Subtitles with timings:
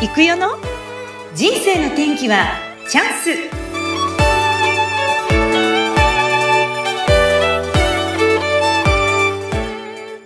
[0.00, 0.50] 行くよの？
[1.34, 2.52] 人生の天気は
[2.88, 3.30] チャンス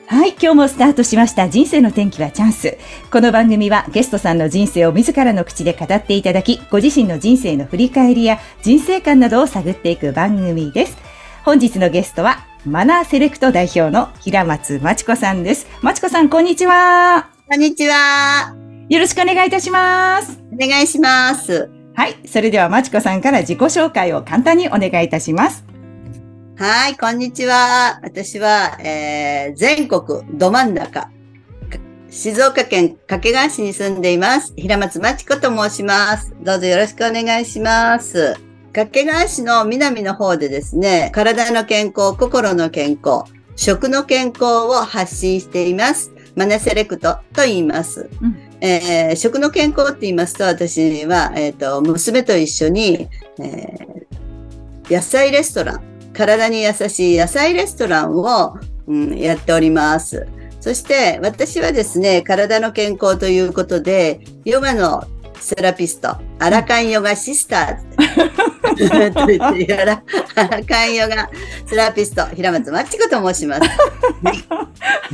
[0.06, 2.76] はい、今日もスタートしました人生の天気はチャンス。
[3.10, 10.98] この番組はゲストさんの人生を自らの口で語っていただき、ご自身の人生の振り返りや人生観などを探っていく番組です。
[11.46, 15.66] 本日のゲストはマナーセレクト代表の平松真知子さんです。
[15.80, 17.30] 真知子さん、こんにちは。
[17.48, 18.54] こんにちは。
[18.92, 20.38] よろしくお願いいたします。
[20.52, 21.70] お願いします。
[21.94, 22.28] はい。
[22.28, 25.64] それでは、まちこさんから自己紹介を簡単にお願いいたします。
[26.58, 28.00] はい、こんにちは。
[28.02, 31.08] 私は、えー、全国ど真ん中、
[32.10, 34.52] 静岡県掛川市に住んでいます。
[34.58, 36.34] 平松真知子と申します。
[36.42, 38.34] どうぞよろしくお願いします。
[38.74, 43.24] 掛川市の南の方でですね、体の健康、心の健康、
[43.56, 46.12] 食の健康を発信しています。
[46.36, 48.10] マネセレクトと言います。
[48.20, 53.92] うんえー食の健康って言いますと、私は、えっ、と、娘と一緒に、えー
[54.90, 55.82] 野菜レストラン、
[56.12, 60.26] 体に優しい野菜レストランを、うん、やっております。
[60.60, 65.04] そして、私はですね、体の健康ということで、ヨガの
[65.42, 68.22] セラピスト、アラカンヨガシスターズ。
[68.92, 69.10] アラ
[70.64, 71.28] カンヨガ
[71.66, 73.62] セラピスト、平松真知子と申します。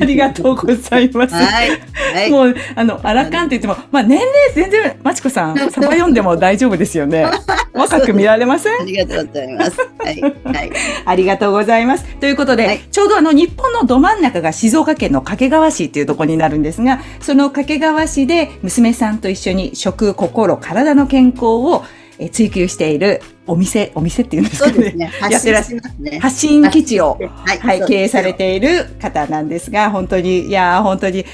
[0.00, 1.34] ありがとうございます。
[1.34, 1.70] はい。
[2.14, 2.30] はい。
[2.30, 7.26] もう、あの、アラカンって言っても、まあ、年齢全然、まちこさん、 サバ読んでも大丈夫ですよね。
[7.72, 8.80] 若く見られません？
[8.80, 9.78] ありがとうございます。
[9.98, 10.20] はい。
[10.20, 10.28] は
[10.62, 10.72] い。
[11.04, 12.04] ありがとうございます。
[12.20, 21.84] ということで、はいちょうどあの日本のど真ん中が静岡県の掛川市っていうところになるんですが、その掛川市で娘さんと一緒に食、心、体の健康を
[22.19, 24.92] え追求しているお店、お店っていうんですかね。
[24.92, 25.11] ね。
[25.30, 26.19] やってらっししますね。
[26.19, 28.39] 発信基地を、はいはい、経営されて。
[28.39, 31.24] ている方なんですが、本当に、いやー、本当に、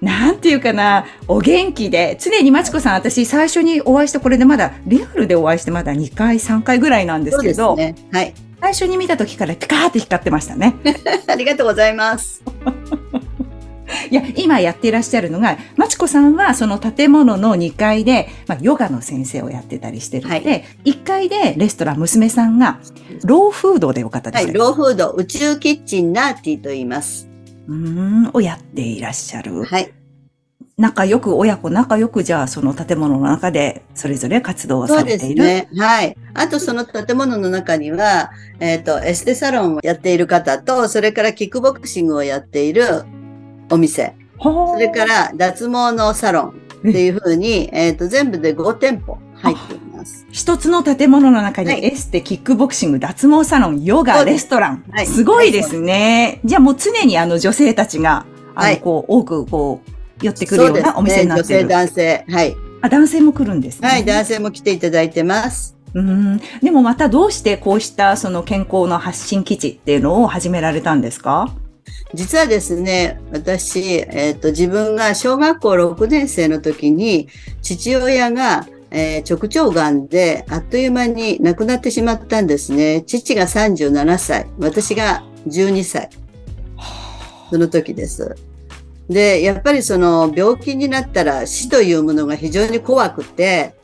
[0.00, 7.94] なんていうかな、お元気で、常にまちこさん、私最初にお会いしたこれでまだ、リアルでお会いしてまだ2回、3回ぐらいなんですけど、ね。
[8.12, 8.34] はい。
[8.60, 10.74] 最初に見た時からピカーって光ってましたね。
[11.26, 12.42] ありがとうございます。
[14.10, 22.80] いや、今やっていらっしゃるのが、まちこさんはその建物の2階で、まあ、ヨガの先生をやってたりしてるので、は1階でレストラン、娘さんが、
[23.24, 24.52] ローフードでよかったではい。
[24.52, 27.28] ローフード、宇宙キッチンナーティーと言います。
[27.68, 29.64] うーん、をやっていらっしゃる。
[29.64, 29.92] はい。
[30.78, 35.44] 仲良く、親子仲良く、じゃあ、その建物の中で、それぞれ活動をそうでされている。
[35.44, 35.68] すね。
[35.76, 36.16] はい。
[36.34, 43.04] あと、その建物の中には、えっ、と、エステサロンをやっている方と、それからキックボクシングをやっている
[43.72, 46.48] お店、それから脱毛のサロン
[46.88, 50.26] っていうふうに、えっ、と、全部で5店舗入っています。
[50.30, 54.84] 一つの建物の中にはいエステ、キックボクシング、脱毛サロン、ヨガ、レストラン。
[54.90, 56.40] はいすごいですね。
[56.44, 59.80] じゃあもう常にあの女性たちが、あの、はいこう、多くこ
[60.20, 61.68] う、寄ってくるようなお店になって女性、る。
[61.68, 62.24] 男性。
[62.28, 62.56] はい。
[62.82, 63.88] あ、男性も来るんですね。
[63.88, 65.76] はい、男性も来ていただいてます。
[65.94, 66.40] うん。
[66.62, 71.54] でもまたどうしてこうしたその健康の発信基地っていうのを始められたんですか？
[72.14, 77.28] 実はですね、私、えっ、と、自分が小学校6年生の時に、
[77.62, 83.02] 父親が、えー直腸がんで、あっという間に亡くなってしまったんですね。
[83.06, 86.10] 父が37歳、私が12歳。
[87.50, 88.36] その時です。
[89.08, 93.74] で、やっぱりその病気になったら死というものが非常に怖くて、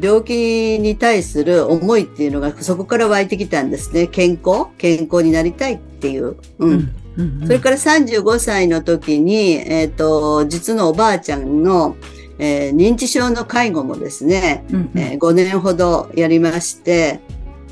[0.00, 4.06] 病気に対する思いっていうのがそこから湧いてきたんですね。
[4.06, 4.66] 健康？
[4.76, 6.36] 健康になりたいっていう。
[6.58, 6.94] うん。
[7.16, 7.42] うん。
[7.42, 11.96] うんそれから35歳の時に、えっ、と、実のおばあちゃんの、
[12.38, 17.20] えー認知症の介護もですね、うんうんえー5年ほどやりまして、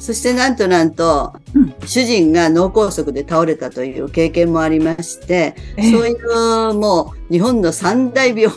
[0.03, 8.47] そしてなんとなんと、うん主人が脳梗塞で倒れたという経験もありまして、えそういうもう日本の三大病、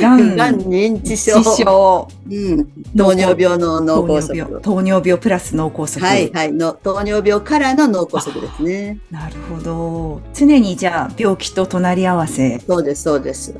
[0.00, 4.28] がん、がん認知症、うん、糖尿病の脳梗塞。
[4.28, 6.02] 糖尿病、糖尿病プラス脳梗塞。
[6.02, 8.98] はいはいの、糖尿病からの脳梗塞ですね。
[9.10, 10.20] なるほど。
[10.34, 12.58] 常にじゃあ病気と隣り合わせ。
[12.66, 13.54] そうです、そうです。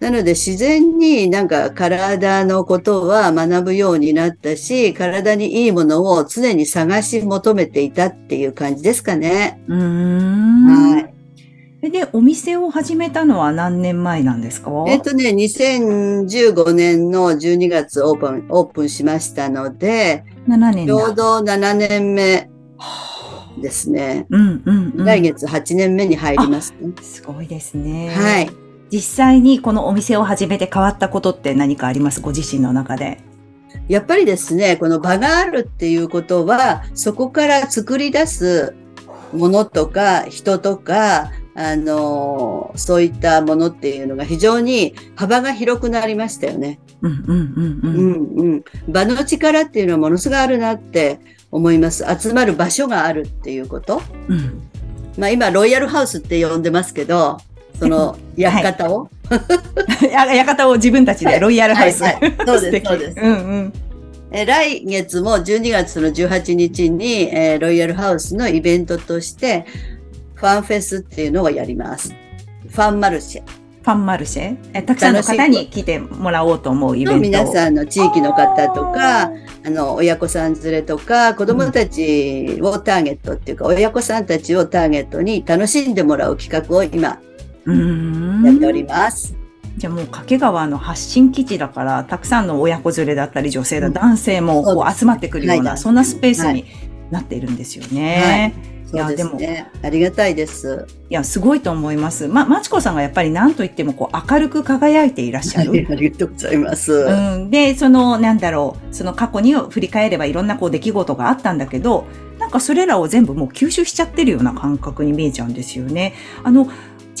[0.00, 9.62] なので自然になんか体のことは学ぶようになったし、体にいいものを常に探し求めていたっていう感じですかね。
[9.68, 10.64] うーん。
[10.94, 11.00] は
[11.82, 11.90] い。
[11.90, 14.70] で、お店を始めたのは何年前なんですか？
[14.88, 20.94] えっ、とね、2015年の12月オープン、オープンしましたので、7年だ。
[20.94, 22.48] ちょうど7年目
[23.60, 24.26] ですね。
[24.30, 25.04] うんうん、うん。
[25.04, 26.92] 来月8年目に入りますね。
[27.02, 28.08] すごいですね。
[28.14, 28.50] はい。
[28.92, 32.20] 実際にこのお店を始めて変わったことって何かあります？
[32.20, 33.20] ご自身の中で。
[33.88, 38.74] やっぱりですね、この場があるっていうことは、そこから作り出す
[39.32, 46.80] ものとか人とか、あの、そういったものっていうのが非常に幅が広くなりましたよね。
[47.02, 48.12] うんうんうんううん。
[48.12, 48.64] んうん。
[48.88, 51.18] 場の力っていうのはものすごいあるなって
[51.50, 52.04] 思います。
[52.18, 54.02] 集まる場所があるっていうこと。
[54.28, 54.62] うん。
[55.18, 57.38] まあ今、ロイヤルハウスって呼んでますけど、
[57.80, 59.08] その、館を？
[60.12, 62.02] や館を自分たちでロイヤルハウス。
[62.02, 63.72] はいはいそうです そうですうんうん。
[64.32, 69.64] えー来月も12月の18日に、えーロイヤルハウスのイベントとして、
[70.34, 72.14] ファンフェスっていうのをやります。
[72.68, 73.42] ファンマルシェ。
[73.82, 74.56] ファンマルシェ？
[74.74, 77.20] えたくさんの方に来てもらおうと思うイベント。
[77.20, 79.30] 皆さんの地域の方とか、
[79.64, 87.18] あの、親子さん連れとか、子供たちをターゲットっていうか、親子さんたちをターゲットに楽しんでもらう企画を今
[87.64, 89.34] うーんやっております。
[89.76, 96.66] じゃあもう掛川の発信基地だから、たくさんの親子連れだったり女性だ、うん男性もこう集まってくるような、はいそんなスペースに
[97.10, 98.54] なっているんですよね。
[98.92, 99.70] いやそうですね。
[99.82, 100.86] ありがたいです。
[101.08, 102.26] いや、すごいと思います。
[102.26, 105.70] ま、まちこさんがやっぱり何と言ってもこう明るく輝いていらっしゃる。
[105.90, 106.92] ありがとうございます。
[106.92, 112.06] うん、で、その、なんだろう、その過去に振り返ればいろんなこう出来事があったんだけど、
[112.40, 116.14] なんかそれらを全部もう吸収しちゃってるような感覚に見えちゃうんですよね。
[116.42, 116.68] あの、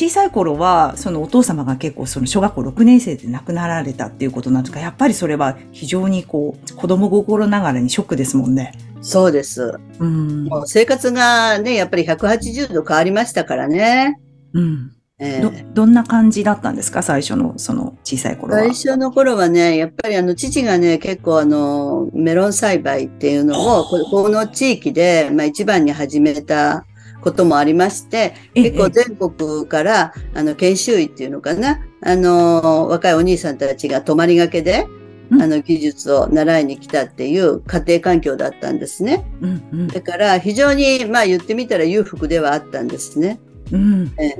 [0.00, 8.72] 小さい頃は、そのお父様が結構その小学校6年生で亡くなられたっていうことなんですが、やっぱりそれは非常にこう、子供心ながらにショックですもんね。
[9.02, 9.78] そうです。
[9.98, 10.44] うん。
[10.46, 14.18] もう生活がね、やっぱり180度変わりましたからね。
[14.54, 14.92] うん。
[15.18, 18.60] ええど、どんな感じだったんですか最初の、その小さい頃は？
[18.60, 26.86] 最初の頃はね、やっぱりあの、父がね、結構あの、メロン栽培っていうのを、ここの地域で、まあ一番に始めた
[27.20, 34.86] こともありまして、え結構全国から、あの、研修医っていうのかな、あの、若いお兄さんたちが泊まりがけで、
[35.30, 35.42] うん。
[35.42, 39.24] あの、技術を習いに来たっていう家庭環境だったんですね。
[39.40, 39.88] うんうん。
[39.88, 43.38] だから、非常に、まあ言ってみたら裕福ではあったんですね。
[43.70, 44.12] うん。
[44.18, 44.36] え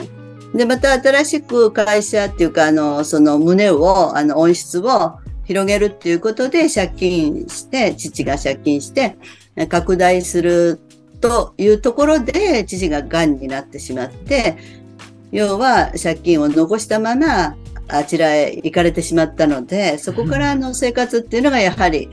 [0.54, 0.56] え。
[0.56, 9.16] で、また新しく会社っていうか、あの、その胸を、あの、音質を広げるっていうことで借金して、父が借金して、
[9.56, 10.80] え拡大する
[11.20, 14.56] というところで、父が癌になってしまって、
[15.32, 17.56] 要は借金を残したまま、
[17.88, 22.08] あちらへ行かれてしまったので、そこからの生活っていうのがやはり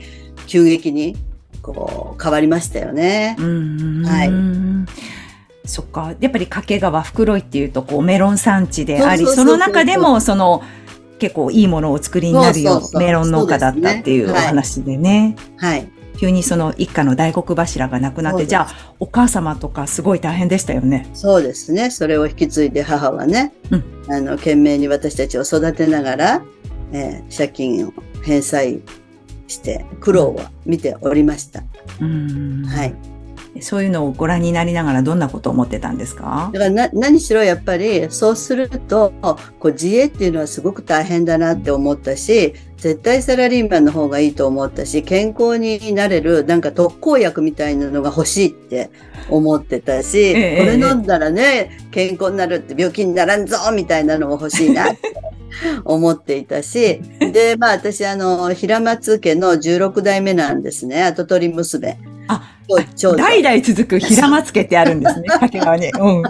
[0.46, 1.16] 急激に
[1.62, 3.36] こう変わりましたよね。
[3.38, 5.08] うんはい
[5.68, 6.14] そっか。
[6.18, 10.62] やっぱり掛川袋井っていうと、こう、メロン産地であり、その中でも、その、
[11.18, 15.36] 結構いいものをお作りになるよそうメロン農家だったっていうおそうですねはい話でね。
[15.56, 15.88] はい。
[16.18, 21.08] 急にその一家の大黒柱が亡くなって、じゃあ、お母様とかすごい大変でしたよね。
[21.14, 21.90] そうですね。
[21.90, 26.42] それを引き継いで母はね、うんあの、懸命に私たちを育てながら、
[26.92, 27.92] えー借金を
[28.22, 28.80] 返済
[29.46, 31.62] して苦労は見ておりました。
[32.00, 32.94] うんはい。
[33.62, 36.50] そういうのをご覧になりながらどんなことを思ってたんですか？
[36.52, 39.12] だからな何しろやっぱりそうすると
[39.58, 48.90] こう自営っていうのはすごく大変だなって思ったし絶対サラリーマンの方がいいと思ったし健康になれるなんか特効薬みたいなのが欲しいって
[49.30, 55.12] 思ってたし、ええこれ飲んだらね健康になるって病気にならんぞみたいなのも欲しいなって
[55.84, 57.00] 思っていたし
[57.32, 61.02] でまあ私あの平松家の16代目なんですね。
[61.02, 61.98] 跡取り娘。
[62.28, 62.42] あ
[63.16, 65.88] 代々続く平松家ってあるんですね、 掛川に。
[65.88, 66.22] うん。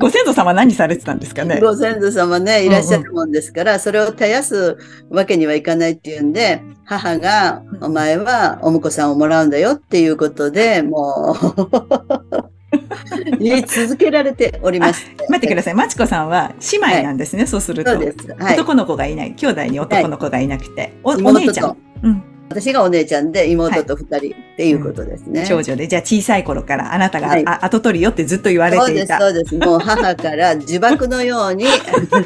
[0.00, 1.60] ご先祖様何されてたんですかね？
[1.60, 4.76] ご先祖様ね、いらっしゃるもんですから、それを絶やす
[5.10, 15.06] わけにはいかないっていうんで、母が、お前はお婿さんをもらうんだよっていうことで、もう、 言い続けられております。
[15.28, 15.74] 待ってください。
[15.74, 17.90] まちこさんは姉妹なんですね、そうすると。
[17.90, 18.54] はい。
[18.54, 19.34] 男の子がいない。
[19.34, 20.92] 兄弟に男の子がいなくて。
[21.04, 22.22] おお妹姉ちゃんと。、うん。
[22.50, 25.44] 私がお姉ちゃんで、妹と二人っていうことですね。
[25.46, 25.86] 長女で。
[25.86, 29.18] じゃあ小さい頃からあなたが、はいあ後取りよってずっと言われそうです、ていた。
[29.20, 29.58] そうです。
[29.58, 31.66] もう母から呪縛のように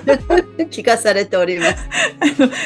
[0.70, 1.74] 聞かされております。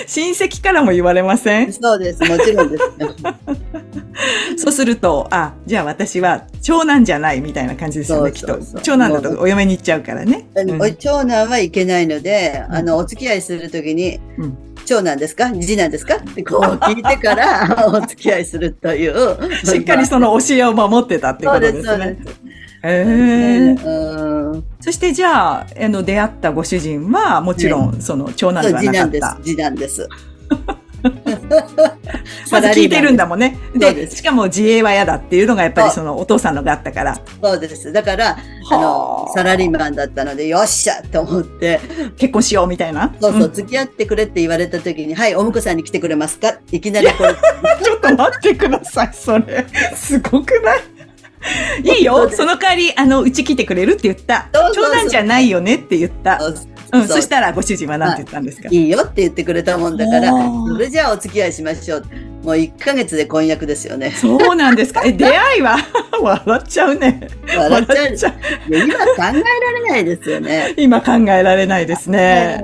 [0.07, 1.73] 親戚からも言われません？
[1.73, 2.85] そうです、もちろんです。
[4.57, 8.81] そうすると、あ、じゃあ私は長男じゃないみたいな感じですよね、きっとそうそうそう。
[8.83, 10.47] 長男だとお嫁に行っちゃうからね。
[10.57, 15.51] あうんの長男はいけないので、うんあの、お付き合いするときに、うん長男ですか？
[15.51, 16.17] 次男ですか？
[16.17, 19.37] ってこう聞いてから お付き合いするという。
[19.67, 22.17] しっかりその教えを守ってたってことで、そうですすね。
[22.25, 22.41] です。
[22.85, 24.65] へねーうん。
[24.81, 29.45] そしてじゃあ、あの、出会ったご主人は、もちろん、その、長男では次男ですなかった。。
[29.45, 30.09] 次男です。
[32.51, 33.57] まず聞いてるんだもんね。
[33.75, 37.17] でですしかも自営は嫌だっていうのがやっぱりそのお父さんのがあったから。
[37.43, 37.93] そうです。
[37.93, 38.31] だから、
[38.71, 41.81] あはのあ、サラリーマンだったので、よっしゃと思って、
[42.17, 43.15] 結婚しようみたいな？
[43.21, 46.55] そうそう、ん付き合ってくれって言われたときに、はい、お婿さんに来てくれますか？
[46.73, 47.35] いきなりこれ、
[47.85, 49.67] ちょっと待ってください、それ。
[49.95, 50.81] すごくない？
[51.83, 52.29] いいよ。
[52.31, 54.49] その代わり、あの、うち来てくれるって言った。
[54.75, 56.39] 長男じゃないよねって言った。
[56.41, 56.55] そう
[56.93, 57.09] うん。
[57.09, 58.69] そしたら、ご主人は何て言ったんですか？
[58.71, 62.05] いいよって言ってくれたもんだから、それじゃあお付き合いしましょう。
[62.45, 64.13] もう1ヶ月で婚約ですよね。
[64.13, 65.03] そうなんですか。
[65.05, 65.77] え、出会いは？
[66.23, 67.29] 笑っちゃうね。
[67.57, 67.87] 笑っ
[68.17, 68.33] ちゃう
[68.69, 70.75] 今考えられないですよね。
[70.79, 72.63] 今考えられないですね。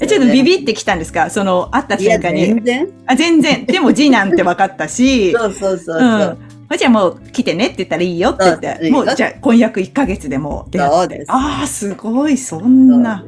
[0.00, 1.28] え、ちょっとビビってきたんですか？
[1.28, 2.64] その、会った瞬間に全。
[2.64, 2.88] 然。
[3.06, 3.66] あ、全然。
[3.66, 5.32] でも次男って分かったし。
[5.32, 5.98] そうそうそうそう。
[6.00, 6.38] うん。
[6.76, 10.96] じゃあもう来てねって言ったらいいよって言って、もうじゃあ婚約1ヶ月でもう出会って。
[10.96, 13.24] そうですああ、すごい、そんな。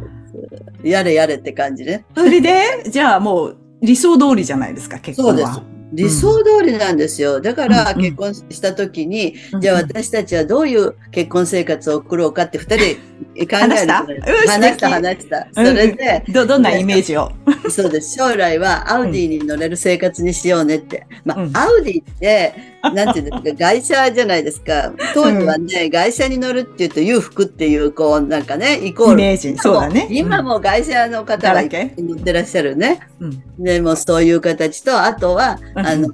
[0.83, 2.05] やれやれって感じね。
[2.15, 5.53] それで、じゃあもう理想通りじゃないですか、結婚は。
[5.55, 5.71] そうです。
[5.93, 7.41] 理想通りなんですよ。
[7.41, 13.01] だからうんうん結婚した時に、うんじゃあ私たちはどういう結婚生活を送ろうかって二人で考
[13.35, 14.03] える話した？
[14.03, 15.49] うん話した話した。
[15.53, 17.33] それで、ど、どんなイメージを？
[17.69, 18.17] そうです。
[18.17, 21.09] 将来はアウディに乗れる生活にしようねって。
[21.25, 22.55] まあ、うんアウディって、
[22.95, 24.93] なんていうんですか、外車じゃないですか。
[25.15, 29.13] 当時はね、外車に乗るっていうと裕福っていう、こう、なんかね、イコール。
[29.15, 29.57] イメージ。
[29.59, 30.07] そうだね。
[30.11, 33.01] 今も外車の方が乗ってらっしゃるね。
[33.21, 36.09] うん、でもそういう形と、あとは、うんあの、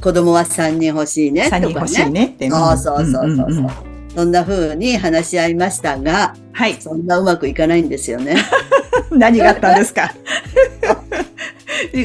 [0.00, 1.68] 子供は3人欲しいねと3かね。
[1.68, 2.50] 人欲しいねって。
[2.50, 3.26] そうそうそうそう。
[3.26, 3.70] んんんん
[4.16, 6.76] そんな風に話し合いましたが、はい。
[6.80, 8.36] そんなうまくいかないんですよね。
[9.12, 10.12] 何があったんですか？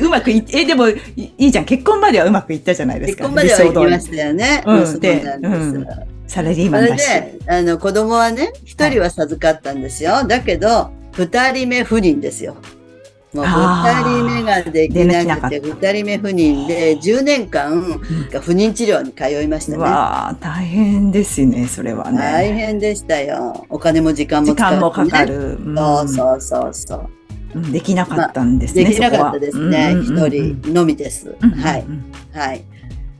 [0.02, 1.66] うまくいえ、でもいいいじゃん。
[1.66, 3.24] 結婚まではうまくいったじゃないですか。
[3.24, 4.63] 結婚までは行きましたよね。
[4.66, 5.54] うんそうでなんです。
[5.54, 5.88] うんり
[6.28, 7.08] サラリーそれマンだし。
[7.08, 10.24] で、あの、子供はね、一人は授かったんですよ。
[10.25, 12.56] だけど、二人目不妊ですよ。
[13.34, 19.84] もうあー二人目ができなくて、二人目不妊で、10年間、不妊治療に通いましたうね。
[19.84, 22.20] わあ、大変ですね、それはね。
[22.20, 23.66] 大変でしたよ。
[23.70, 24.82] お金も時間も時使って、ね。
[24.82, 25.58] 間もかかる。
[25.58, 27.10] うんそうそうそうそう。
[27.55, 28.86] うんできなかったんですね。
[28.86, 29.95] できなかったですね。
[30.05, 31.36] そこは一、人のみです。
[31.41, 31.81] うんうんうんはい。
[31.81, 32.63] うんはい。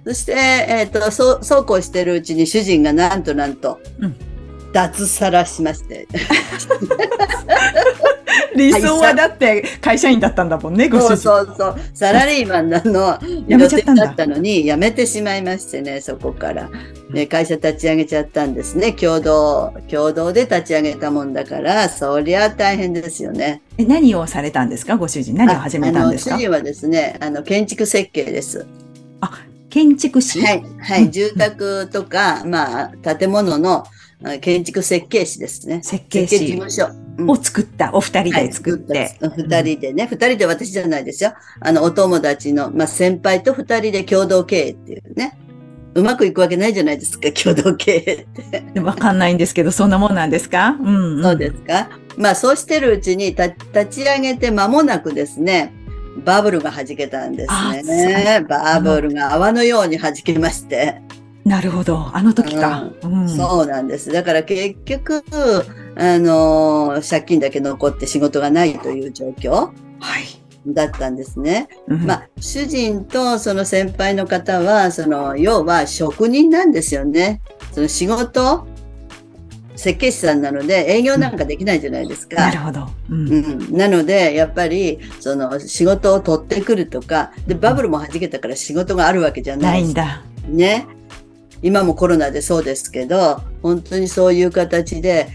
[0.06, 4.16] そして、えっ、と、そう、そうこうしてるうちに主人がなんとなんと、うん
[4.74, 6.08] 脱サラしまして。
[8.58, 11.24] 理想はだって会社員だったんだもんね、ご主そう人。
[11.24, 11.76] そうそう。
[11.94, 13.18] サラリーマンなの、
[13.50, 16.70] 辞めちゃったんだったのに、辞めてしまいましてね、そこから。
[17.12, 18.94] ね、会社立ち上げちゃったんですね。
[18.94, 23.62] 共同、共同で立ち上げたもんだから、そりゃ大変ですよね。
[23.78, 25.36] え何をされたんですか、ご主人。
[25.36, 26.36] 何を始めたんですか？
[26.38, 28.66] 主人はですね、あの、建築設計です。
[29.70, 30.40] 建築士？
[30.42, 33.84] はい、はい、住宅とか、まあ、建物の
[34.24, 35.82] あ建築設計士ですね。
[35.84, 37.03] 設計士設計事務所。
[37.18, 37.92] うんを作った。
[37.94, 38.98] お二人で作って。
[38.98, 41.34] はい二人でね、二人で私じゃないですよ。
[41.60, 45.38] あの、お友達の、まあ、先輩と二人で共同経営っていうね。
[45.96, 48.64] うまくいくわけないじゃないですか、 共同経営って。
[48.74, 50.76] でわかんないんですけど、そんなもんなんですか？
[50.82, 51.24] うん、うん。
[51.24, 51.88] そうですか？
[52.18, 55.72] まあ、そうしてるうちに、た、立ち上げて間もなくですね、
[56.26, 58.44] バブルが弾けたんですあね。
[58.50, 61.02] バブルが泡のように弾けまして。
[61.46, 62.10] なるほど。
[62.14, 62.90] あの時か。
[63.02, 63.30] うん。
[63.30, 64.12] そうなんです。
[64.12, 65.24] だから結局、
[65.96, 69.74] あのー借金だけ残って仕事がないという状況はい。
[70.66, 71.68] だったんですね。
[71.88, 77.42] うんまあ、主人とその先輩の方は、その、要は職人なんですよね。
[77.74, 78.66] その仕事、
[79.76, 82.36] 設計士さんなので営業なんかできないじゃないですか。
[82.38, 82.88] なるほど。
[83.10, 83.28] うん。
[83.28, 83.40] う
[83.74, 90.24] ん、なので、やっぱり、その、仕事を取ってくるとか、で、バブルも弾けたから仕事があるわけじゃなしないいんだ。
[90.48, 90.88] ね。
[91.64, 95.30] 今もコロナでそうですけど、本当にそういう形で、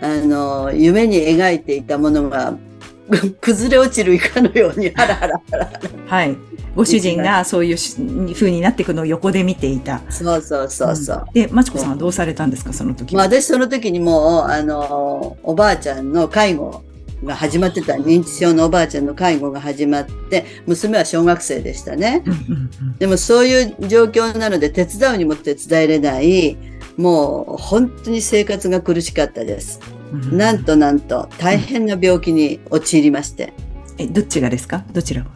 [0.00, 2.56] あの、夢に描いていたものが、
[3.42, 5.70] 崩れ落ちるいかのように、 ハラハラハラ。
[6.06, 6.36] はい。
[6.74, 7.94] ご主人がそういうし
[8.34, 10.00] 風になっていくのを横で見ていた。
[10.10, 11.24] そうそうそうそう。
[11.32, 13.14] で、まちこさんはどうされたんですか、その時。
[13.14, 16.82] まあ私その時にもう、あの、おばあちゃんの介護
[17.24, 22.22] が始まってた、認知症のおばあちゃんの介護が始まって、娘は小学生でしたね。
[22.98, 26.56] でもそういう状況なので手伝うにも手伝えれない、
[26.96, 29.80] もう本当に生活が苦しかったです。
[30.12, 33.52] うんなんとなんと大変な病気に陥りまして、
[33.98, 34.84] え、どっちがですか？
[34.92, 35.30] どちらが？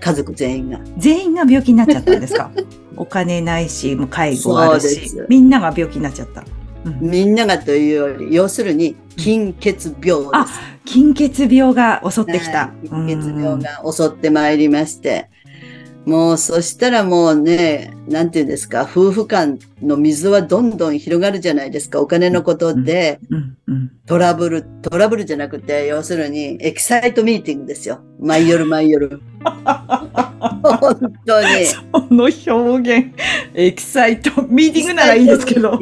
[0.00, 0.80] 家族全員が。
[0.98, 2.50] 全員が病気になっちゃったんですか？
[2.96, 6.40] お金ないし、もう介護あるしみんなが病気になっちゃった。
[6.40, 10.58] うんみんながというより、要するに貧血病あです。
[10.84, 12.66] 金血病が襲ってきた。
[12.66, 15.30] はい貧血病が襲ってまいりまして、
[16.04, 22.00] もうそしたらもうね、なんていうんですか、夫婦間の溝はどんどん広がるじゃないですか。
[22.00, 23.20] お金のことで。
[24.06, 28.00] トラブル、トラブルじゃなくて、要するにエキサイトミーティングですよ。
[28.22, 29.20] 毎夜毎夜。
[30.62, 31.48] 本当に。
[31.92, 33.14] この表現、
[33.54, 35.78] エキサイト、ミーティングならいいですけど、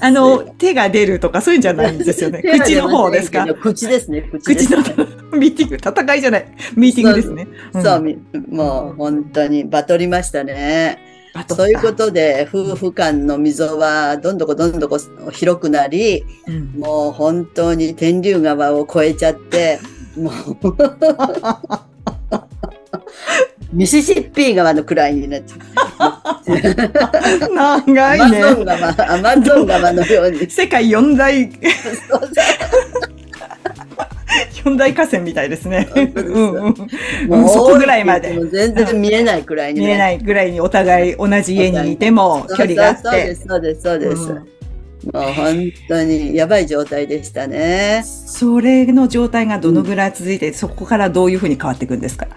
[0.00, 2.42] あの、手が出るとかそういうんじゃないんですよね。
[2.42, 3.46] 口の方ですか？
[3.54, 4.78] 口ですね、口です口の
[5.38, 6.46] ミーティング、戦いじゃない。
[6.76, 7.42] ミーティングですね。
[7.76, 10.98] んそう、みもう本当にバトりましたね。
[11.48, 14.98] そういうことで、夫婦間の溝はどんどこどんどこ
[15.32, 19.80] 広くなり、うんもう本当に天竜川を越えちゃって、
[23.72, 25.60] ミシシッピ川のくらいになっちゃう。
[27.86, 28.66] 長いアマゾンね。
[28.66, 30.50] 川、アマゾン川のように。
[30.50, 31.50] 世界四大、
[34.64, 35.88] 四大河川みたいですね。
[35.94, 36.74] うんうん
[37.28, 39.86] もうそこぐらいまで全然見えないくらいに、ね。
[39.86, 43.02] 見えないぐらいにお互い同じ家にいても距離があって。
[43.02, 44.61] そうです、そうです、そうです。
[45.04, 48.02] うんもう本当にやばい状態でしたね。
[48.04, 52.28] それの状態がどのぐらい続いて、そこからどういうふうに変わっていくんですか？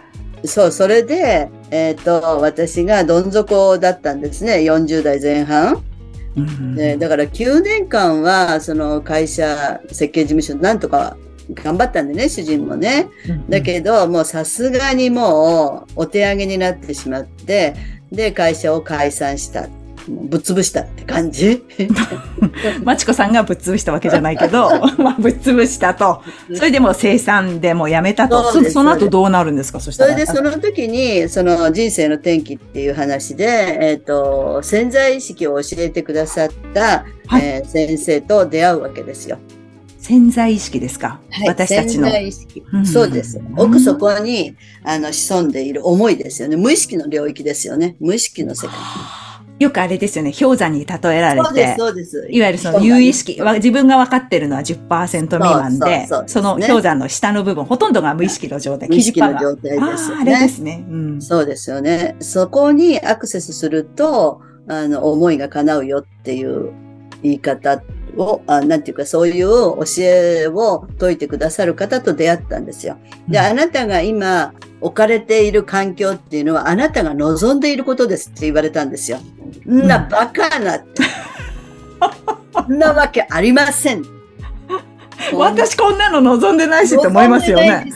[0.43, 5.83] そう、それで、えっ、と、私がどん底だったんですね、40代前半。
[6.37, 11.17] うんね、だから9年間は、その会社、設計事務所、なんとか
[11.53, 13.07] 頑張ったんでね、主人もね。
[13.49, 17.73] だけど、もうさすがにもう、お手上げになってしまって、
[18.11, 19.67] で、会社を解散した。
[20.07, 21.63] ぶっ潰したって感じ？
[22.83, 26.21] まちこさんがぶっ潰したわけじゃないけど、 まあ、ぶっ潰したと。
[26.53, 28.51] それでも生産でもうやめたと。
[28.51, 29.79] そそその後どうなるんですか？
[29.79, 30.13] そしたら。
[30.13, 39.37] それでその時に、その人生の転機っていう話で、えっ、と、潜在意識を教えてくださった、はいえー先生と出会うわけですよ。
[39.97, 42.07] 潜在意識ですか、私たちの
[42.85, 43.41] そうです。
[43.57, 46.57] 奥底に、あの、潜んでいる思いですよね。
[46.57, 47.95] 無意識の領域ですよね。
[47.99, 48.75] 無意識の世界。
[49.57, 51.75] よくあれですよね、氷山に例えられて。
[51.77, 52.27] そうです。
[52.29, 60.49] いわゆるその有意識、わ自分が分かってるのは10%未満で、そうそうそうそのね氷山の下の部分、ほとんどが無意識の状態、無意識の90%が状態ですよあーあれでね。
[60.49, 60.85] すね。
[60.89, 61.21] うん。
[61.21, 62.17] そうですよね。
[62.19, 66.73] そこにアクセスすると、あの、思いが叶うよっていう
[67.23, 67.81] 言い方
[68.17, 72.97] を、あなんていうか、そういう教えを説いてくださる方と出会ったんですよ。
[73.27, 79.19] で、うんあなたが今置かれている環境っていうのは、あなたが望んでいることですって言われたんですよ。
[79.67, 81.03] んなバカなって。
[82.53, 84.14] そんなわけありません。
[85.33, 87.91] 私こんなの望んでないしって思いますよね。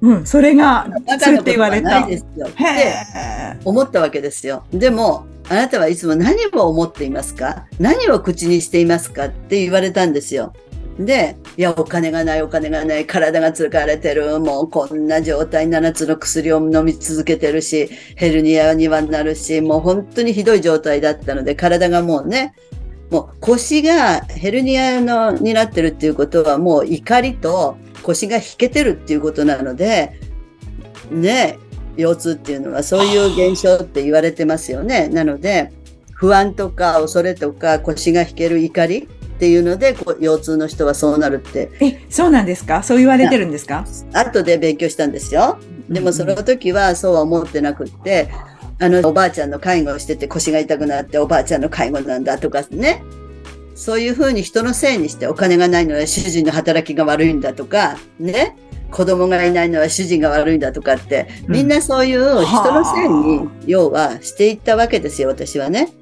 [0.00, 2.06] うん、それが、バそうやって言われた。
[2.06, 2.46] ですよ。
[2.46, 2.80] へで
[3.16, 3.56] え。
[3.64, 4.64] 思ったわけですよ。
[4.72, 7.66] でも、あなたはいつも何を思っていますか？
[7.78, 10.52] 何を口にしていますかって言われたんですよ。
[10.98, 22.52] で、いや、お金がない、お金がない、体が疲れてる、もうこんな状態、7つの薬を飲み続けてるし、ヘルニアにはなるし、もう本当にひどい状態だったので、体がもうね、
[23.10, 30.20] もう腰がヘルニアのになってるっていうことはもう怒りと腰が引けてるっていうことなので、
[31.10, 31.58] ね、
[31.96, 35.08] 腰痛っていうのはそういう現象って言われてますよね。
[35.08, 35.72] なので、
[36.12, 39.06] 不安とか恐れとか腰が引ける怒りっ
[39.38, 42.82] ていうので、こう腰痛の人はそうなるって、え、そうなんですか？
[42.82, 43.86] そう言われてるんですか？
[44.12, 45.58] 後で勉強したんですよ。
[45.88, 48.28] でもその時はそうは思ってなくって、
[48.80, 53.02] あの、おばあちゃんの介護をしてて腰が痛くなっておばあちゃんの介護なんだとかね。
[53.74, 58.56] そういうふうに人のせいにしてお金がないのは主人の働きが悪いんだとか、ね。
[58.90, 65.92] 子供がいないのは主人が悪いんだとかって、うんみんなそういう人のせいに、要はしていったわけですよ、私はね。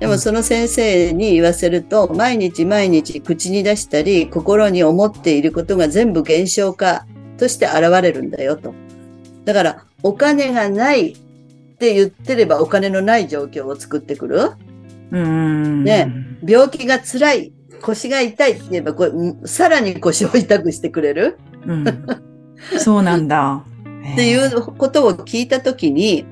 [0.00, 7.06] でもその先生に言わせると、毎日毎日口に出したり、心に思っていることが全部現象化
[7.38, 8.74] として現れるんだよと。
[9.44, 11.16] だから、お金がない
[11.76, 14.52] って言ってればお金のない状況を作ってくる？
[15.12, 15.84] うん。
[15.84, 16.10] ね
[16.42, 19.12] 病気が辛い、腰が痛いって言えばこれ、
[19.46, 21.38] さらに腰を痛くしてくれる？
[21.66, 21.84] うん。
[22.78, 23.62] そうなんだ。
[24.14, 26.24] っていうことを聞いたときに、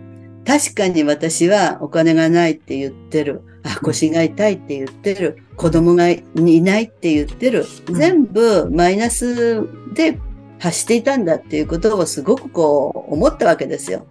[0.47, 3.43] 確かに私はお金がないって言ってる。
[3.65, 5.43] あ、腰が痛いって言ってる。
[5.57, 7.67] 子供がいないって言ってる。
[7.89, 10.19] うん全部マイナスで
[10.59, 14.07] 発していたんだっていうことをすごくこう思ったわけですよ。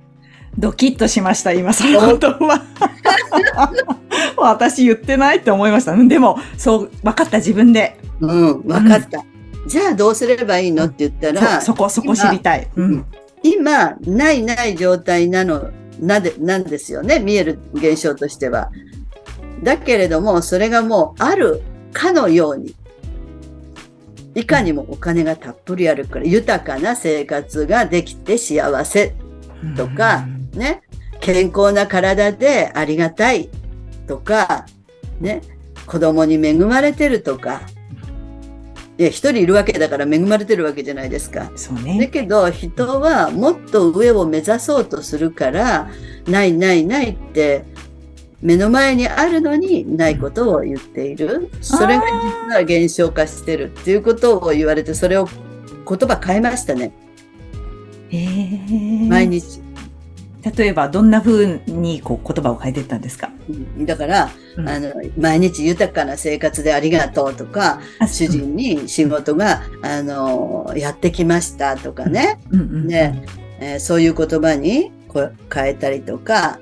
[0.57, 2.63] ドキッとしました、今、そのことは。
[4.37, 5.93] 私言ってないって思いました。
[5.93, 7.97] うんでも、そう、分かった、自分で。
[8.19, 9.23] うん、わかった。
[9.67, 12.69] じゃあどうすればいいのって言ったら、そ、そこ、そこ知りたい。
[12.75, 13.05] うん。
[13.41, 17.19] 今、ないない状態なの、なで、なんですよね。
[17.19, 18.71] 見える現象としては。
[19.63, 21.61] だけれども、それがもうある
[21.93, 22.75] かのように、
[24.35, 29.15] いかにもお金がたっぷりあるから、豊かな生活ができて幸せ、
[29.75, 30.81] とかね、
[31.19, 33.49] 健康な体でありがたい
[34.07, 34.65] とか、
[35.19, 35.41] ね、
[35.85, 37.61] 子供に恵まれてるとか、
[38.97, 41.51] いや、一人いるわけだから恵まれてるわけじゃないですか。
[41.97, 42.07] ね。
[42.07, 45.89] けど人はもっと上を目指そうとするから、
[46.27, 47.65] ないないないって
[48.41, 51.49] 目の前にあるのにないことを言っている。
[51.61, 52.03] それが
[52.47, 56.93] 実は現象化してるっていうことを言われて、それを言葉変えましたね。
[58.17, 59.07] へー。
[59.07, 59.61] 毎日。
[60.57, 64.67] 例えばどんな風にこう言葉を変えていったんですか、うんだから、うん。
[64.67, 76.59] あの、毎日豊かな生活でありがとうとか、あ主人に仕事が、あの、やってきましたとかね、うんえーそういう言葉にこう変えたりとか、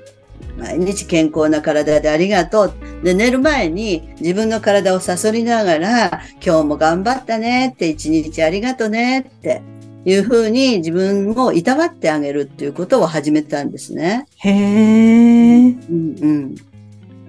[0.56, 2.74] 毎日健康な体でありがとう。
[3.02, 9.62] で、寝る前に自分の体をさそりながら、今日も頑張ったねって、一日ありがとねって
[10.04, 14.26] いうふうに自分をいたわってあげるっていうことを始めたんですね。
[14.36, 14.54] へえ。
[15.58, 16.54] うんうん。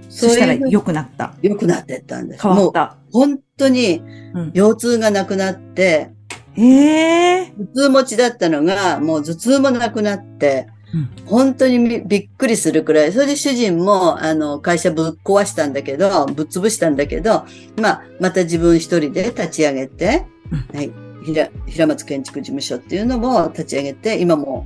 [0.10, 1.34] そしたら良くなった。
[1.42, 2.46] 良くなっていったんです。
[2.46, 2.98] もう変わった。
[3.12, 4.02] 本当に
[4.34, 6.12] うん腰痛がなくなって、
[6.54, 7.52] へえ。
[7.58, 13.12] 頭痛持ちだったのが、もう頭痛もなくなって、うん本当にびびっくりするくらい。
[13.12, 17.46] それで主人も、あの、会社ぶっ壊したんだけど、ぶっ潰したんだけど、
[17.82, 21.03] まあ、また自分一人で立ち上げて、うんはい。
[21.24, 24.66] 平、平松建築事務所っていうのも立ち上げて、今も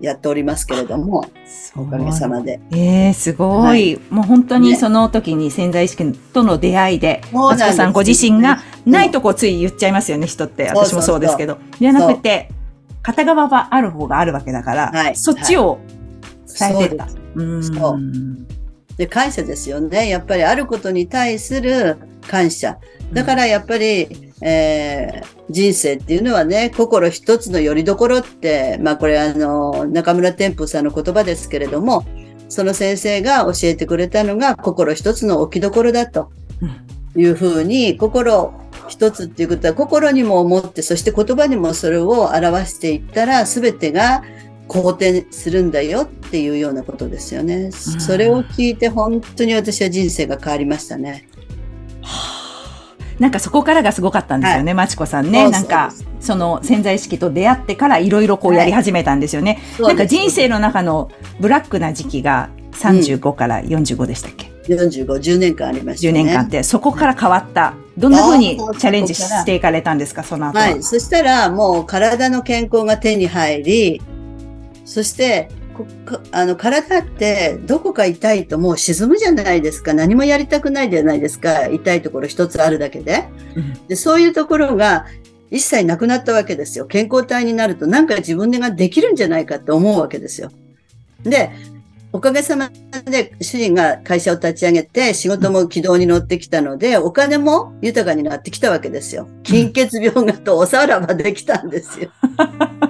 [0.00, 1.24] やっておりますけれども、
[1.76, 2.60] おかげさまで。
[2.72, 4.00] ええすごい,、はい。
[4.10, 4.76] もう本当にね。
[4.76, 7.66] その時に潜在意識との出会いで、そうなんです。
[7.66, 10.68] マツコさんご自身がないとこつい言っちゃいますよね、人って。
[10.68, 11.58] 私もそうですけど。
[11.78, 12.50] じゃなくて、
[13.02, 15.16] 片側はある方があるわけだから、はい。
[15.16, 15.78] そっちを
[16.58, 17.08] 伝えてった。
[17.08, 17.64] そううん。
[17.64, 17.98] そう。
[18.96, 20.08] で、感謝ですよね。
[20.08, 22.78] やっぱりあることに対する感謝。
[23.12, 32.04] だからやっぱり、えー人生っていうのはね、心一つの拠り所って、まあこれあの、中村天風さんの言葉ですけれども、
[32.48, 36.30] その先生が教えてくれたのが心一つの置き所だと
[36.62, 36.88] うん
[37.20, 38.52] いうふうに、心
[38.88, 44.22] 一つっていうことは心にも思って、そして言葉にもそれを表していったら、すべてが
[44.66, 47.72] 好転するんだよっていうようなことですよね。
[47.72, 51.26] それを聞いて本当に私は人生が変わりましたね。
[53.18, 55.50] なんかそこからがすごかったんですよね、まちこさんね。
[55.50, 59.58] なんかその潜在意識と出会ってからいろいろこうやり始めたんですよね。
[59.78, 66.24] なんか人生の中のブラックな時期が35から45でしたっけ、45、10年間ありました10ね。
[66.24, 67.74] 年間って、そこから変わった。
[67.96, 70.64] どんな風にそうチャレンジしていかれたんですか、その後は。
[70.64, 70.82] はい。
[70.82, 74.02] そしたら、もう体の健康が手に入り、
[74.84, 75.48] そして、
[76.32, 79.94] あの体ってどこか痛いともう沈むじゃないですか。
[79.94, 81.66] 何もやりたくないじゃないですか。
[81.66, 83.24] 痛いところ一つあるだけで。
[83.56, 85.06] うんでそういうところが
[85.50, 86.86] 一切なくなったわけですよ。
[86.86, 90.50] 健康体になるとなんか自分ができるんじゃないかって思うわけですよ。
[91.22, 91.50] で、
[92.12, 92.70] おかげさま
[93.04, 99.28] で主人が会社を立ち上げて仕事も軌道に乗ってきたので、お金も豊かになってきたわけですよ。
[99.42, 102.10] 金欠病がとおさらばできたんですよ。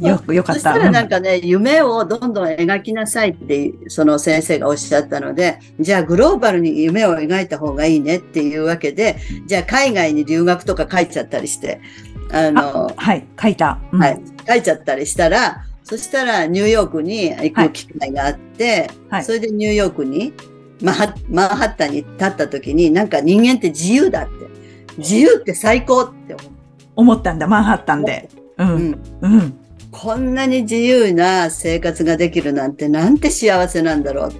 [0.00, 0.60] よく、よかった。
[0.60, 11.80] そしたらなんかね、夢をどんどん描きなさいって、その先生がおっしゃったので、じゃあグローバルに夢を描いた方がいいねっていうわけで、じゃあ海外に留学とか書いちゃったりして、
[12.32, 13.78] あの、はい、書いた。
[13.92, 20.32] うんはい、書いちゃったりしたら、そしたらニューヨークに行く機会があって、はいそれでニューヨークに、
[20.82, 24.48] マンハマンハッタンに立った時に、なんか人間って自由だって。
[24.98, 26.36] 自由って最高って。
[26.96, 28.28] 思ったんだ、マンハッタンで。
[28.64, 28.64] う。
[28.64, 29.00] うんん。
[29.22, 29.54] うん。
[29.90, 34.32] こんなに自由な生活ができるなんてなんて幸せなんだろう。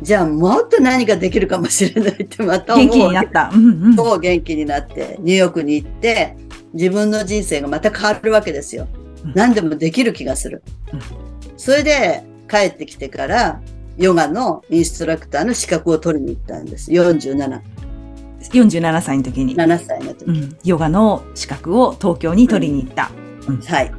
[0.00, 2.86] じゃあもっと何かできるかもしれないってまた思う。
[2.86, 3.50] 元気になった。
[3.52, 3.96] うんうん。
[3.96, 6.36] そう元気になって、ニューヨークに行って、
[6.72, 8.88] 自分の人生がまた変わるわけですよ
[9.24, 9.32] うん。
[9.34, 11.00] 何でもできる気がするうん。
[11.56, 13.60] それで帰ってきてから、
[13.98, 16.90] ヨガのインストラクターの資格を取りに行ったんです。
[16.90, 17.60] 47、
[18.40, 19.56] 47歳の時に。
[19.56, 20.24] 7歳の時。
[20.28, 20.56] うん。
[20.64, 23.10] ヨガの資格を東京に取りに行った。
[23.66, 23.92] はい。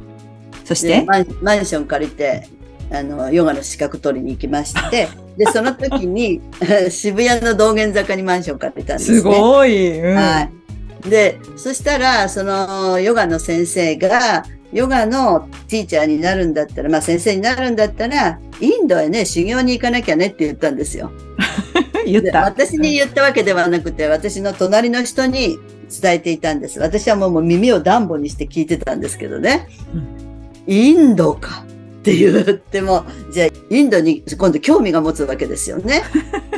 [0.64, 1.06] そして、で
[1.42, 2.48] マンション借りて、
[2.90, 6.40] あの、ヨガの資格取りに行きまして、 で、その時に、
[6.90, 9.16] 渋谷の道玄坂にマンション借りたんですね。
[9.18, 10.00] すごい。
[10.00, 10.48] うんは
[11.06, 11.08] い。
[11.08, 21.12] で、そしたら、その、ヨガの先生が、ヨガのティーチャーになるんだったら、まあ先生になるんだったら、インドへね、修行に行かなきゃねって言ったんですよ。
[22.04, 22.42] で 言った。
[22.42, 26.80] 私に言ったわけではなくて、私の隣の人に伝えていたんです。
[26.80, 29.68] 私はもうもう耳を暖房にして聞いてたんですけどね。
[30.66, 31.64] インドか
[32.00, 36.02] って言っても、じゃあインドに今度興味が持つわけですよね。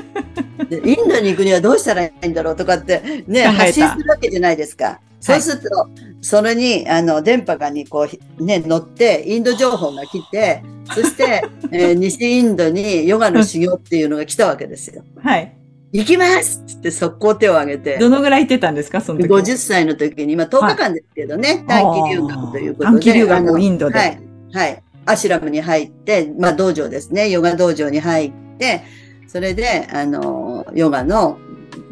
[0.68, 5.00] でインドに行くにはどうしたらいいんだろうとかってね、発信するわけじゃないですか。
[5.20, 5.88] そうすると、
[6.20, 8.06] それに、あの、電波がにこ
[8.38, 10.62] う、ね、乗って、インド情報が来て、
[10.94, 15.02] そして、えー 西インドにヨガの修行っていうのが来たわけですよ。
[15.22, 15.52] はい。
[15.96, 19.28] 行きますっつって速攻手を挙げて、どのぐらい行ってたんですか、その時。
[19.28, 22.84] 50歳の時に、まあ10日間ですけどね、短期留学ということで。
[22.84, 24.20] 短期留学インドではい。
[24.52, 24.82] はい。
[25.06, 28.82] アシュラムに入って、まあ道場ですね、ヨガ道場に入って、
[29.26, 31.38] それで、あの、ヨガの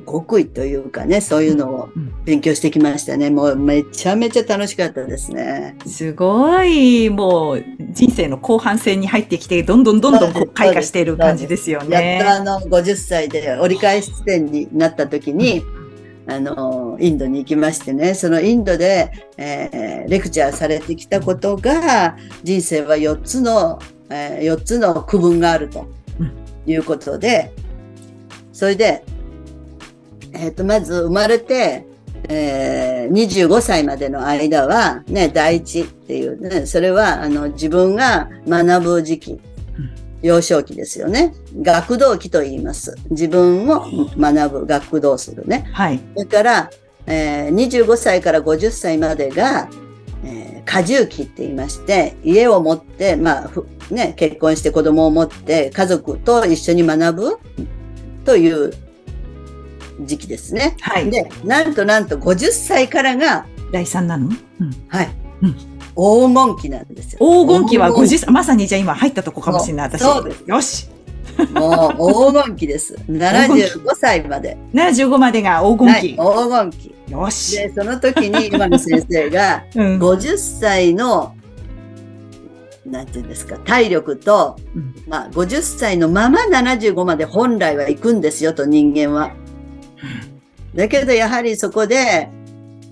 [0.04, 1.88] 極意というかね、そういうのを
[2.24, 3.30] 勉強してきましたね。
[3.30, 5.76] もうめちゃめちゃ楽しかったですね。
[5.86, 12.18] すごい、もう人生の後半戦に入ってきて、どんどんどんどんこう開花している感じですよね。
[12.18, 15.62] やっとあの、50歳で折り返し地点になった時に、
[16.26, 25.86] あの、インドに行きましてね、そのインドで、えー、レクチャーされてきたことが、人生は4つの、えー、4つの区分があると
[26.66, 27.52] いうことで、
[28.52, 29.04] それで、
[30.34, 31.86] えっ、ー、と、まず生まれて、
[32.28, 39.40] えー、25歳までの間は、ね、第一っていうね、それは、あの、自分が学ぶ時期、
[40.22, 41.34] 幼少期ですよね。
[41.60, 42.96] 学童期と言います。
[43.10, 45.68] 自分を学ぶ、学童するね。
[45.72, 46.00] はい。
[46.16, 46.70] それから、
[47.06, 49.68] えー、25歳から50歳までが、
[50.24, 53.50] えー、過重期って言いまして、家を持って、まあ、
[53.90, 57.38] ね、結婚して子供を持って、家族と一緒に学ぶ
[58.24, 58.72] という
[60.00, 60.76] 時期ですね。
[60.80, 61.10] はい。
[61.10, 64.28] で、なんとなんと50歳からが、第3なの、
[64.60, 65.10] うん、はい。
[65.42, 67.18] うん黄金期なんですよ。
[67.20, 70.02] 黄金期は50歳、まさにじゃあ今入ったとこかもしれない、私。
[70.02, 70.42] そうです。
[70.44, 70.88] よし。
[71.52, 72.96] もう黄金期です。
[73.08, 74.56] 75歳まで。
[74.72, 76.16] 75までが黄金期。
[76.16, 76.94] はい、黄金期。
[77.12, 77.56] よし。
[77.56, 81.34] で、その時に 今の先生が、50歳の、
[82.86, 89.30] なんていうんですか、体力と、うん、まあ、50歳のまま75まで本来は行くんですよと、人間は。
[90.74, 92.28] だけどやはりそこで、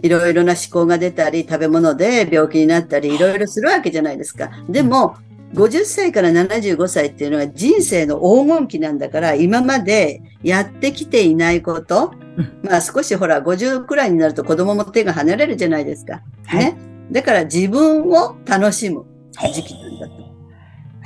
[0.03, 4.51] いろいろな思考が出たり、食べ物で病気になったり、いろいろするわけじゃないですか。
[4.69, 5.17] でも、
[5.55, 12.15] 50歳から75歳っていうのは人生の黄金期なんだから、今までやってきていないこと、
[12.63, 16.23] まあ少しほら、50くらいになると子供も手が離れるじゃないですか。
[16.53, 16.77] ね。
[17.11, 19.05] だから自分を楽しむ
[19.53, 20.22] 時期なんだと。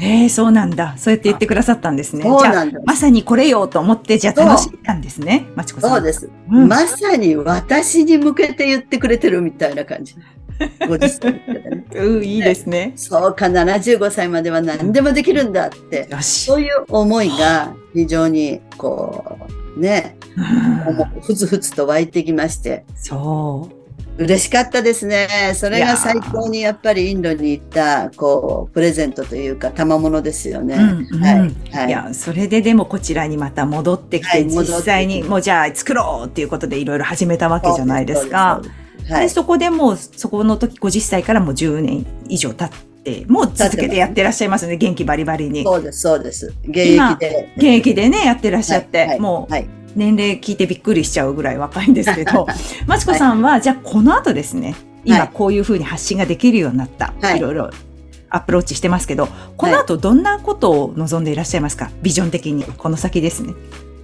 [0.00, 0.94] ええー、そうなんだ。
[0.98, 2.22] そうやって言ってくださったんですね。
[2.22, 2.80] そうなんだ。
[2.84, 5.46] まさにこれよと思って、じゃあ楽しんだんですね。
[5.54, 5.90] まちこさん。
[5.90, 10.16] そうです、うん、まさに私に向けて言ってくれてるみたいな感じ。
[10.80, 11.84] 50歳ね。
[11.94, 12.92] うん、いいですね。
[12.96, 16.08] そうか、75歳までは何でもできるんだって。
[16.20, 19.38] そういう思いが非常に、こ
[19.76, 20.16] う、ね、
[21.22, 22.84] ふつふつと湧いてきまして。
[22.94, 23.75] そう。
[24.18, 25.28] 嬉しかったですね。
[25.54, 30.74] それが最高にやっぱりインドに行った、こう、プレゼントというか、賜物ですよね。
[30.74, 31.38] うんうん、はい、
[31.72, 31.88] はい。
[31.88, 38.62] いや、それででもこちらにまた戻ってきて、はい、実際にもうじゃあ作ろうっていうことでいろいろ始めたわけじゃないですか。
[39.08, 44.76] はい、そこでもう、そこの時50歳からもう10年以上経って、もう続けてやってらっしゃいますね。
[44.76, 45.62] 元気バリバリに。
[45.62, 46.54] そうです、そうです。
[46.64, 47.52] 現役で。
[47.56, 52.46] 現役でね、やってらっしゃって、はい、もう、はい年齢聞いてびっくりしちゃうぐらい若いんですけど、
[52.86, 57.70] マチコさんは、じゃあこの後ですね、今こういうふうに発信ができるようになった、はい、いろいろ
[58.28, 63.54] アプローチしてますけど、この後どんなことを望んでいらっしゃいますか、ビジョン的に、この先ですね。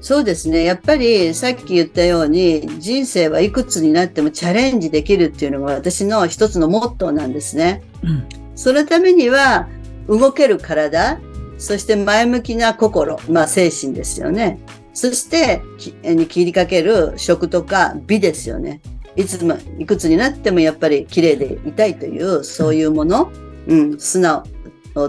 [0.00, 0.64] そうですね。
[0.64, 7.82] やっぱりさっき言ったように人生はいくつになってもチャレンジできるっていうのが私の一つのモットーなんですね。
[8.02, 8.26] うん、
[8.56, 9.68] そのためには
[10.08, 11.20] 動ける体、
[11.56, 14.58] そして前向きな心、まあ精神ですよね。
[14.94, 15.62] そして、
[16.02, 18.80] に切りかける食とか美ですよね。
[19.16, 23.30] いつも、いくつになってもやっぱり綺麗でいたいという、そういうもの、
[23.66, 24.44] うん、素直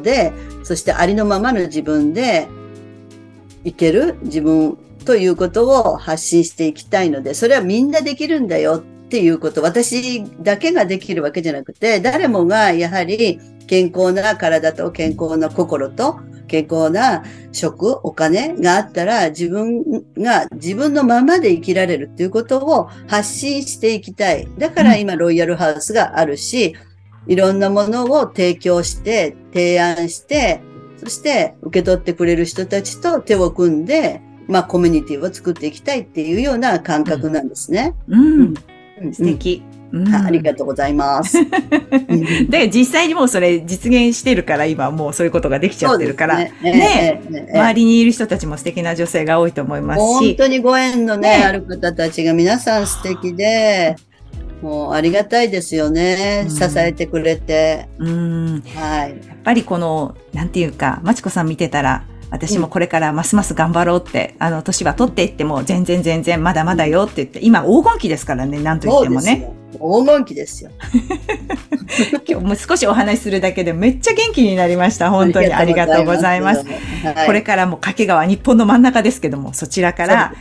[0.01, 0.31] で、
[0.63, 2.47] そしてありのままの自分で
[3.63, 19.83] いける自分ということを発信していきたいので、それはみんなできるんだよっていうこと、私だけができるわけじゃなくて、誰もがやはり健康な体と健康な心と健康な食、お金があったら自分
[20.17, 24.47] が自分のままで生きられるっていうことを発信していきたい。
[24.57, 26.75] だから今ロイヤルハウスがあるし、
[27.27, 30.59] いろんなものを提供して、提案して、
[30.97, 37.93] そして受け取ってくれる人たちと手を組んで、まあコミュニティを作っていきたいっていうような感覚なんですね。
[38.07, 38.41] うん。
[38.41, 38.53] うん、
[39.11, 39.63] 素敵。
[39.93, 41.37] うん、ありがとうございます。
[42.49, 50.03] で、実際にもうそれ実現してるから、今もうそういうことができちゃってるから、ねね、ね、周りにいる人たちも素敵な女性が多いと思いますし。
[50.03, 53.95] 本当にご縁のね、ある方たちが皆さん素敵で、
[54.63, 56.47] もうありがたいですよね。
[56.49, 57.87] 支えてくれて。
[57.99, 58.63] うん。
[58.75, 59.09] はい。
[59.09, 62.03] やっぱりこの、なんていうか、まちこさん見てたら、
[62.33, 69.53] 私もこれからますます頑張ろうって、あの、年は取っていっても全然全然まだまだよって言って、今黄金期ですからね、なんと言ってもね。
[69.73, 70.71] 黄金期ですよ。
[72.27, 75.11] 今日も少しお話しするだけでめっちゃ元気になりました。
[75.11, 76.65] 本当にありがとうございます。
[77.03, 80.33] はい、これからも掛川、日本の真ん中ですけども、そちらから、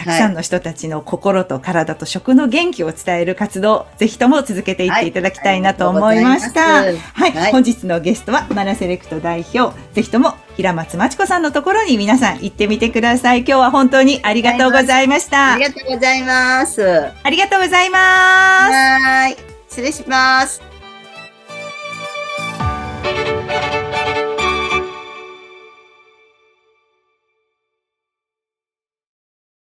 [0.00, 6.84] たくさんの人たちの心と体と食の元気を伝える活動、ぜひとも続けていっていただきたいなと思いました。
[6.84, 13.40] はい、はい、本日のゲストはマナセレクト代表、ぜひとも平松真知子さんのところに皆さん行ってみてください。
[13.40, 15.52] 今日は本当にありがとうございました。
[15.52, 16.82] ありがとうございます。
[17.22, 18.72] ありがとうございます。
[18.72, 19.36] はい。
[19.68, 20.69] 失礼します。